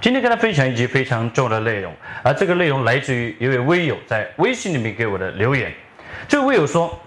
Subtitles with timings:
[0.00, 1.92] 今天跟大家分享一集非常重要的内容，
[2.22, 5.70] 而这个内容来自于一位微友在微信里面给我的留言。
[6.26, 6.98] 这位微友说，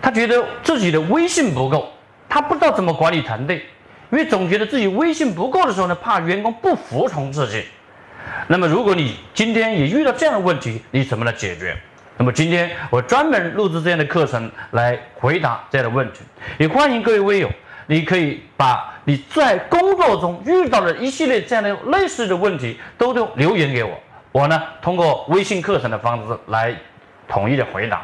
[0.00, 1.92] 他觉得自己的微信不够，
[2.30, 3.66] 他不知道怎么管理团队，
[4.10, 7.66] 因为总觉得自己微信不够的时候呢，怕员工不服从自己。
[8.46, 11.76] 那么，如果你今天也遇到这样的问题，你怎么来解决？
[12.16, 16.20] 那么今天我专门录制这样的课程来回答这样的问题，
[16.56, 17.50] 也欢迎各位微友。
[17.92, 23.90] 你可以把你在工作中遇到的一系列这样的类似的问题都都留言给我，
[24.32, 26.74] 我呢通过微信课程的方式来
[27.28, 28.02] 统一的回答。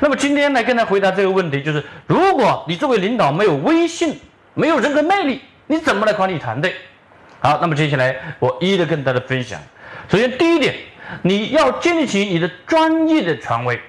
[0.00, 4.20] 那么今天来跟他回答这个问题，就是如果你作为领导没有威信，
[4.52, 6.74] 没有人格魅力，你怎么来管理团队？
[7.40, 9.58] 好，那么接下来我一一的跟大家分享。
[10.06, 10.74] 首先第一点，
[11.22, 13.80] 你要建立起你的专业的权威，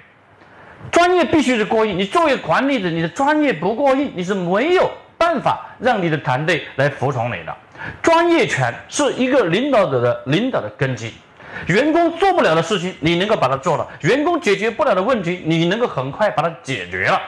[0.93, 1.97] 专业必须是过硬。
[1.97, 4.89] 你作为管理者，你的专业不过硬，你是没有。
[5.17, 7.55] 办法让你的团队来服从你的
[8.01, 11.13] 专业权是一个领导者的领导的根基。
[11.67, 17.21] 员工做不了的事情，你能够把它做了；员工解决不了的问题，你能够很快把它解决了。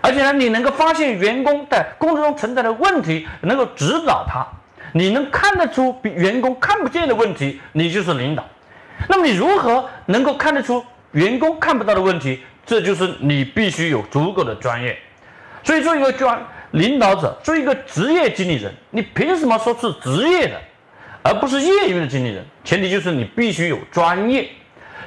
[0.00, 4.44] 而且呢，你能够发现员工在工作中存在的问题，能够指导他。
[4.92, 8.44] 你能看得出比员工看不见的问题，你就是领导。
[9.08, 12.42] 那么你如何能够看得出员工看不到的问题？
[12.66, 14.98] 这就是你必须有足够的专业。
[15.62, 16.40] 所以做一个专。
[16.74, 20.60] 领导者作为一个职业经理人，你凭什么说是职业的，
[21.22, 22.44] 而不是业余的经理人？
[22.64, 24.48] 前提就是你必须有专业。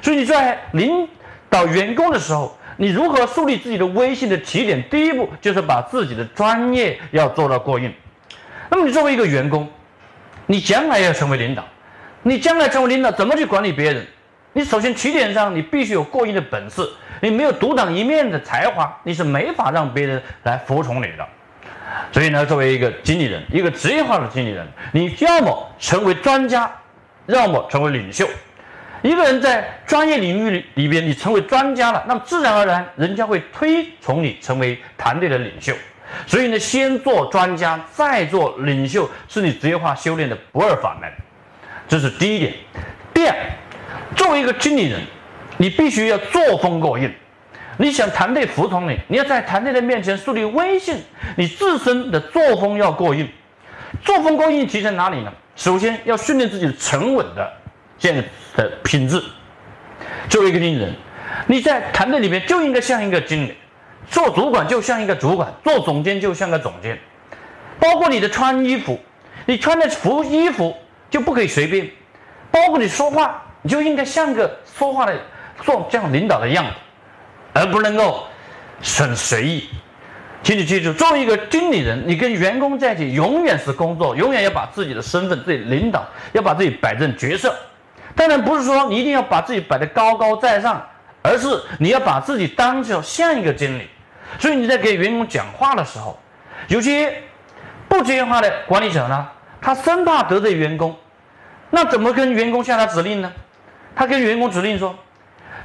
[0.00, 1.06] 所以你在领
[1.50, 4.82] 导员工的时候，你如何树立自己的威信的起点？
[4.88, 7.92] 第一步就是把自己的专业要做到过硬。
[8.70, 9.68] 那么你作为一个员工，
[10.46, 11.62] 你将来要成为领导，
[12.22, 14.06] 你将来成为领导怎么去管理别人？
[14.54, 16.88] 你首先起点上你必须有过硬的本事，
[17.20, 21.28] 你没有独当一面的才华，你是没法让别人来服从你的。
[22.10, 26.70] 所以呢，作为一个经理人，一个职业化的经理人，你要么成为专家，
[27.26, 28.28] 要么成为领袖。
[29.02, 35.72] 一个人在专业领域里里边，你成为专家了，那么自然而然，人家会推崇你成为团队的领袖。
[36.26, 41.08] 所以呢，先做专家，再做领袖，是你职业化修炼的不二法门。
[41.86, 42.54] 这是第一点。
[43.14, 43.36] 第二，
[44.16, 45.00] 作为一个经理人，
[45.58, 47.12] 你必须要作风过硬。
[47.78, 51.00] 你想团队服从你，你要在团队的面前树立威信，
[51.36, 53.28] 你自身的作风要过硬。
[54.04, 55.32] 作风过硬体现哪里呢？
[55.54, 57.52] 首先要训练自己沉稳的
[57.98, 58.24] 这样
[58.56, 59.22] 的品质。
[60.28, 60.94] 作为一个经理人，
[61.46, 63.54] 你在团队里面就应该像一个经理，
[64.10, 66.98] 做主管就像一个主管，做总监就像个总监。
[67.78, 68.98] 包括你的穿衣服，
[69.46, 70.76] 你穿的服衣服
[71.08, 71.88] 就不可以随便。
[72.50, 75.16] 包括你说话，你就应该像个说话的
[75.62, 76.72] 做这样领导的样子。
[77.58, 78.24] 而不能够
[78.80, 79.68] 很随意，
[80.44, 87.52] 请你记住，作为一个经理人，你跟员工在一起，永远是工作，永远要把自己的身份、自己领导，要把自己摆正角色。
[88.14, 90.80] 当然，不是说你一定要把自己摆得高高在上，
[91.20, 91.48] 而是
[91.80, 93.88] 你要把自己当成像一个经理。
[94.38, 96.16] 所以你在给员工讲话的时候，
[96.68, 97.12] 有些
[97.88, 99.26] 不职业化的管理者呢，
[99.60, 100.96] 他生怕得罪员工，
[101.70, 103.32] 那怎么跟员工下达指令呢？
[103.96, 104.96] 他跟员工指令说。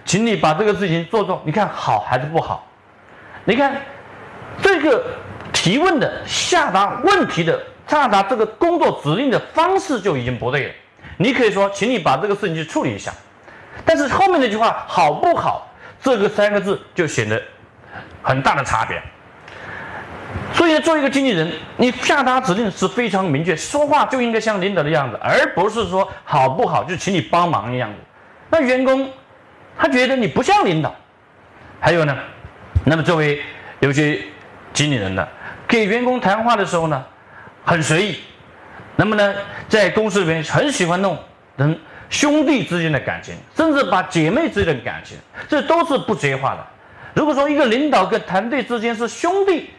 [0.06, 2.68] 请你把这个事情做做，你看好还是不好？
[3.46, 3.76] 你看
[4.62, 5.04] 这个
[5.52, 10.74] 提问的下达问题的下达这个工作指令的方式就已经不对了。
[11.18, 13.14] 你可以说，请你把这个事情去处理一下，
[13.84, 15.68] 但是后面那句话好不好？
[16.02, 17.42] 这个三个字就显得
[18.22, 19.02] 很大的差别。
[20.54, 27.96] 所以，作为一个经纪人，你下达指令是非常明确，说话就应该像领导的样子，而不是说好不好就请你帮忙的样子。
[28.50, 29.10] 那员工。
[29.78, 30.96] 他觉得你不像领导，
[31.80, 32.18] 还有呢，
[32.86, 33.42] 那么作为
[33.80, 34.20] 有些
[34.74, 35.28] 经理人呢，
[35.68, 37.04] 给员工谈话的时候呢，
[37.66, 38.20] 很随意，
[38.96, 39.36] 那么呢，
[39.68, 41.18] 在公司里面很喜欢弄
[41.58, 41.78] 人
[42.10, 45.18] 兄弟之间的感情，甚至把姐妹之间的感情，
[45.50, 46.66] 这都是不职业化的。
[47.16, 49.70] 如果说一个领导跟团队之间是兄弟，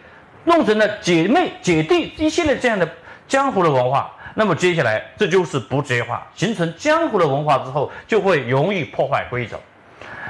[0.44, 2.88] 弄成了姐妹姐弟一系列这样的
[3.26, 9.58] 江湖的文化，那么接下来这就是不职业化，形成江湖的文化之后，就会容易破坏规则。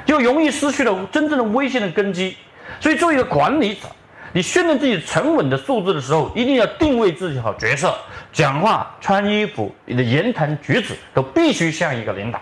[0.05, 2.37] 就容易失去了真正的威信的根基，
[2.79, 3.87] 所以作为一个管理者，
[4.31, 7.93] 你训练自己沉稳的素质的时候，一定要定位自己好角色，
[8.31, 12.39] 讲话、穿衣服、你的言谈举止都必须像一个领导。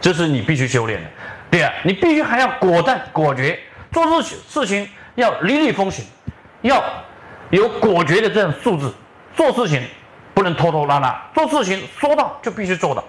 [0.00, 1.08] 这是你必须修炼的。
[1.50, 3.58] 第二，你必须还要果断果决，
[3.92, 6.04] 做事情事情要雷厉风行，
[6.62, 6.82] 要
[7.50, 8.90] 有果决的这样素质，
[9.34, 9.82] 做事情
[10.34, 13.02] 不能拖拖拉拉，做事情说到就必须做到，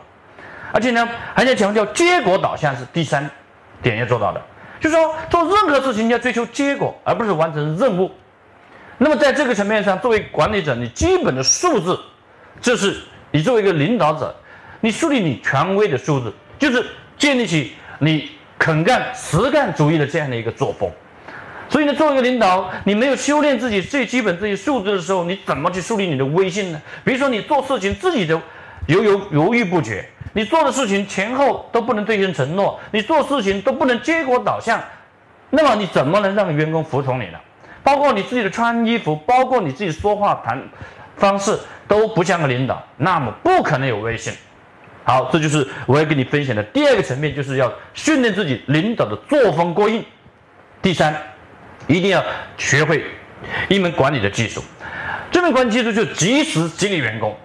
[0.73, 3.29] 而且呢，还要强调结果导向是第三
[3.81, 4.41] 点要做到的，
[4.79, 8.11] 就是说做任何事情要追求结果，而不是完成任务。
[8.97, 11.97] 那么在这个层面上，作为管理者，你基本的素质，
[12.61, 12.97] 这是
[13.31, 14.35] 你作为一个领导者，
[14.81, 16.85] 你树立你权威的素质，就是
[17.17, 17.73] 建立起。
[18.01, 20.89] 你肯干实干主义的这样的一个作风，
[21.67, 26.81] 所以呢，作为一个领导，你没有修炼自己最基本这些素质的时候，你怎么去树立你的威信呢？
[27.03, 28.41] 比如说，你做事情自己都
[28.87, 34.81] 犹犹犹豫不决，你做的事情前后都不能兑现承诺，你做事情都不能结果导向，
[35.49, 37.39] 那么你怎么能让员工服从你呢？
[37.81, 40.61] 包括你自己的穿衣服，包括你自己说话谈
[41.15, 44.31] 方式都不像个领导，那么不可能有威信。
[45.03, 50.05] 好，这就是我要跟你分享的第二个层面，就是要训练自己领导的作风过硬。
[50.81, 51.15] 第三，
[51.87, 52.23] 一定要
[52.57, 53.03] 学会
[53.69, 54.63] 一门管理的技术。
[55.31, 57.35] 这门管理技术就及时激励员工，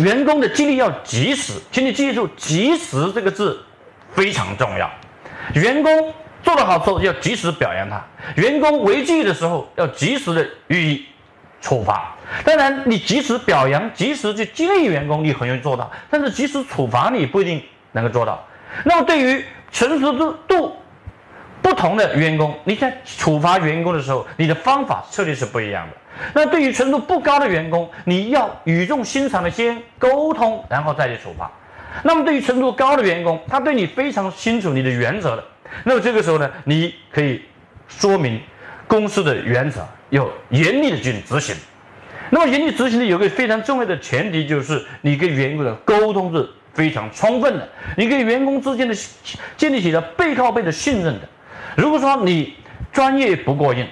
[0.00, 3.62] 员工的激励要及时，请你记住“及时”这个字
[4.14, 4.90] 非常重要。
[5.54, 8.02] 员工做得好之后要及时表扬他，
[8.36, 11.04] 员工违纪的时候要及时的予以
[11.60, 12.16] 处罚。
[12.44, 17.62] 当然，你及时表扬、及时去激励员工，你很容易做到；但是及时处罚，你不一定
[17.92, 18.42] 能够做到。
[18.84, 20.76] 那么，对于成熟度不
[21.82, 25.96] 同的员工，你在处罚员工的时候，你的方法策略是不一样的。
[26.32, 31.50] 那对于程度不高的员工，你要语重心长的先沟通，然后再去处罚。
[32.04, 35.42] 那么，对于程度高的员工，他对你非常清楚你的原则的，
[35.82, 37.42] 那么这个时候呢，你可以
[37.88, 38.40] 说明
[38.86, 41.56] 公司的原则，要严厉的去执行。
[42.30, 48.94] 那么，严厉执行的有个非常重要的前提，就是你跟员工的沟通是非常充分的，你跟员工之间的
[49.56, 51.28] 建立起了背靠背的信任的。
[51.76, 52.54] 如果说你
[52.92, 53.86] 专业不过硬，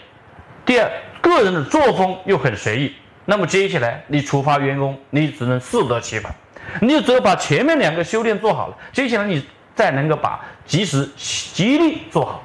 [0.64, 0.90] 第二
[1.20, 2.94] 个人的作风又很随意，
[3.24, 6.34] 那么接下来你处罚员工，你只能适得其反。
[6.80, 9.44] 你只有把前面两个修炼做好了，接下来你
[9.74, 12.42] 再能够把及时激励做好。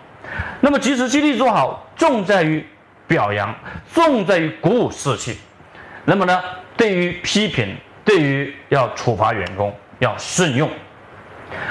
[0.62, 2.66] 那么及时激励做好，重在于
[3.08, 3.54] 表扬，
[3.94, 5.38] 重在于鼓舞士气。
[6.06, 6.42] 那么呢，
[6.76, 10.70] 对于批评，对于要处罚员工，要慎用。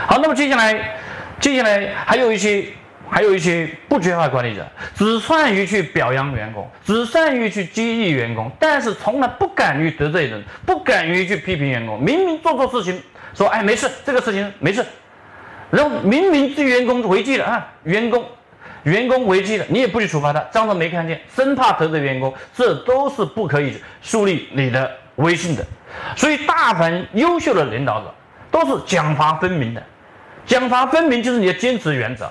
[0.07, 0.97] 好，那么接下来，
[1.41, 2.67] 接下来还有一些，
[3.11, 12.01] 还有一些不缺乏管理者，只善于去表扬员工，只善于去激励员工，但是从来不敢于得罪人，不敢于去批评员工。
[12.03, 13.01] 明明做错事情，
[13.35, 14.85] 说哎没事，这个事情没事，
[15.71, 18.25] 然后明明这员工违纪了啊，员工。
[18.85, 25.65] 员工违纪了，你也不去处罚他，装作没看见，生怕得罪员工，这都是不可以树立你的威信的。
[26.15, 28.15] 所以，大凡优秀的领导者
[28.51, 29.83] 都是奖罚分明的，
[30.45, 32.31] 奖罚分明就是你的坚持原则。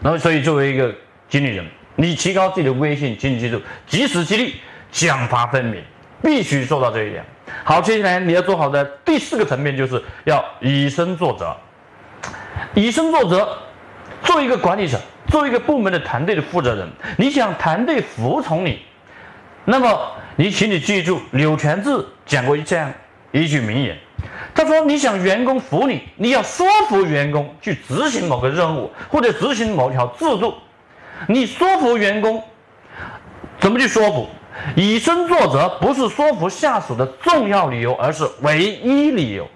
[0.00, 0.94] 那么，所以作为一个
[1.28, 1.64] 经理人，
[1.96, 4.54] 你提高自己的威信，请你记住，及时激励，
[4.90, 5.82] 奖罚分明，
[6.22, 7.24] 必须做到这一点。
[7.64, 11.56] 好，接下来你要做好的第四个层面，就是要以身作则。
[12.74, 13.48] 以身作则，
[14.22, 15.00] 作为一个管理者。
[15.28, 18.80] 作为一个部门的团队的负责人，你想团队服从你，
[19.66, 22.90] 那么你请你记住柳传志讲过这样
[23.30, 23.94] 一句名言，
[24.54, 30.54] 他说：“你想员工服你，你要说服员工去执行某个任务或者执行某条制度。
[31.28, 32.42] 你说服员工
[33.60, 34.28] 怎么去说服？
[34.74, 39.46] 以身作则不是说服下属的重要理由，而是唯一理由。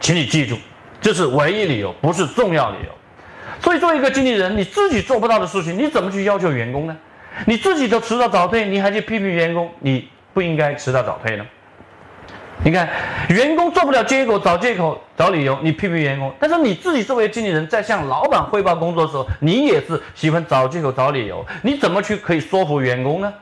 [0.00, 0.56] 请你记住，
[1.00, 2.90] 这是唯一理由，不是重要理由。”
[3.62, 6.96] 所以，作为一个经理人，你自己做不到的事情，你怎么去要求员工呢？
[7.44, 11.46] 你自己都迟到早退，你还去批评员工，你不应该迟到早退呢？
[12.62, 12.88] 你看，
[13.28, 23.32] 员工做不了结果，找借口、找理由，你批评员工；但是你自己作为经理人，在向老板汇报工作的时候，你也是喜欢找借口、找理由，你怎么去可以说服员工呢？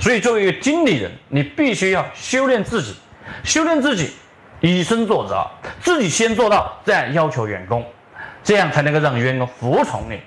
[0.00, 2.94] 所以，作为一个经理人，你必须要修炼自己，
[3.42, 4.12] 修炼自己，
[4.60, 5.44] 以身作则，
[5.80, 7.84] 自己先做到，再要求员工。
[8.42, 10.18] 这样才能够让员工服从你，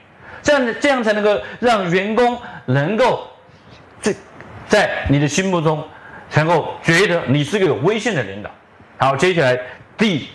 [0.44, 3.28] 这样这样才能够让员工能够
[4.02, 4.14] 在
[4.68, 5.84] 在你的心目中，
[6.36, 8.50] 能够觉得你是个有威信的领导。
[8.98, 9.60] 好，接下来
[9.98, 10.28] 第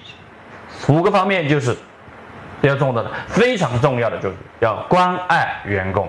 [0.89, 1.77] 五个方面就是
[2.61, 6.09] 要重要的，非常重要的就是要关爱员工。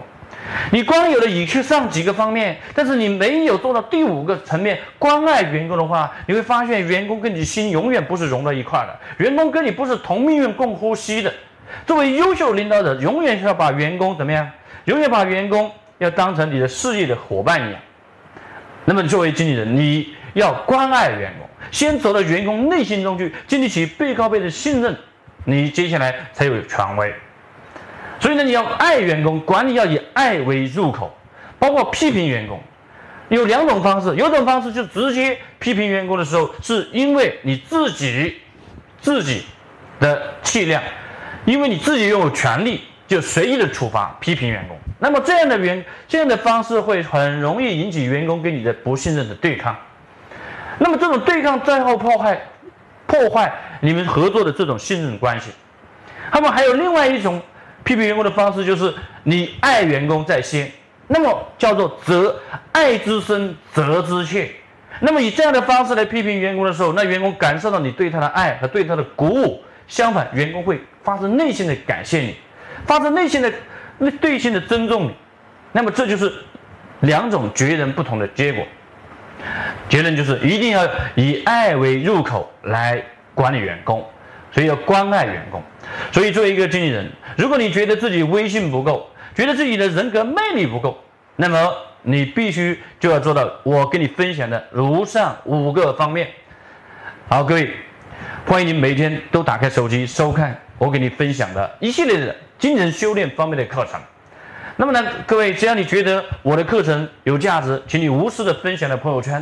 [0.72, 11.32] 你光有了以上几个方面，但是你没有做到第五个层面关爱员工的话，你会发现员工跟你心永远不是融到一块的，员工跟你不是同命运共呼吸的。
[11.86, 14.50] 作为优秀领导者，永远是要把员工怎么样？
[14.86, 17.80] 永远把员工要当成你的事业的伙伴一样。
[18.90, 24.98] 那么，作为经理人，你要关爱员工，先走到员工内心中去，建立起背靠背的信任，
[25.46, 27.14] 你接下来才有权威。
[28.20, 31.16] 所以呢，你要爱员工，管理要以爱为入口，
[31.60, 32.60] 包括批评员工，
[33.28, 38.38] 有两种方式，有种方式就直接批评员工的时候，是因为你自己
[39.00, 39.44] 自己
[40.00, 40.82] 的气量，
[41.46, 44.76] 因为你自己拥有权利，就随意的处罚批评员工。
[45.00, 49.76] 那么这样的员这样的方式会很容易引起员工跟你的不信任的对抗。
[50.78, 52.40] 那么这种对抗最后破坏
[53.08, 53.52] 破坏
[53.82, 55.52] 你们合作的这种信任关系。
[56.32, 57.42] 那么还有另外一种。
[57.82, 60.70] 批评员工的方式就是你爱员工在先，
[61.08, 62.38] 那么叫做责
[62.72, 64.52] 爱之深责之切。
[65.00, 69.64] 那么以这样的方式来批评员工的时候，那员工感受到你对他的爱和对他的鼓舞。
[69.88, 72.36] 相反，员工会发自内心的感谢你，
[72.86, 73.52] 发自内心的
[74.00, 75.12] 那对性的尊重。
[75.72, 76.34] 那么这就是
[77.02, 78.66] 两种截然不同的结果。
[79.88, 83.04] 结论就是一定要以爱为入口来
[83.36, 84.04] 管理员工。
[84.52, 85.62] 所以要关爱员工，
[86.12, 90.98] 所以作为一个经理人，如果你觉得自己威信不够，觉得自己的人格魅力不够，
[91.36, 96.28] 那么你必须就要做到我跟你分享的如上五个方面。
[97.30, 97.70] 好，各位，
[98.44, 104.00] 欢迎您每天都打开手机收看我给你分享的一系列的精神修炼方面的课程。
[104.76, 109.34] 那么呢，各位，只要你觉得我的课程有价值，请你无私的分享到朋友圈。